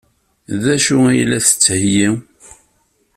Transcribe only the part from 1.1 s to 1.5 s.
la